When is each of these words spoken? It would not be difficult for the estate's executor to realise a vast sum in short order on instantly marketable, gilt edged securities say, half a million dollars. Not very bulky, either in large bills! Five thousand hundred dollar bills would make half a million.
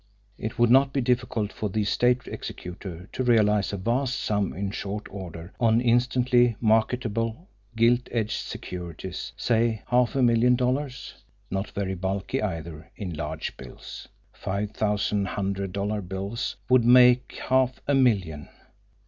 It 0.39 0.57
would 0.57 0.71
not 0.71 0.93
be 0.93 0.99
difficult 1.01 1.53
for 1.53 1.69
the 1.69 1.83
estate's 1.83 2.25
executor 2.25 3.07
to 3.13 3.23
realise 3.23 3.71
a 3.71 3.77
vast 3.77 4.19
sum 4.19 4.51
in 4.51 4.71
short 4.71 5.05
order 5.11 5.53
on 5.59 5.79
instantly 5.79 6.55
marketable, 6.59 7.47
gilt 7.75 8.09
edged 8.11 8.43
securities 8.47 9.31
say, 9.37 9.83
half 9.89 10.15
a 10.15 10.23
million 10.23 10.55
dollars. 10.55 11.13
Not 11.51 11.69
very 11.69 11.93
bulky, 11.93 12.41
either 12.41 12.89
in 12.95 13.13
large 13.13 13.55
bills! 13.57 14.07
Five 14.33 14.71
thousand 14.71 15.25
hundred 15.27 15.71
dollar 15.71 16.01
bills 16.01 16.55
would 16.67 16.83
make 16.83 17.33
half 17.37 17.79
a 17.87 17.93
million. 17.93 18.49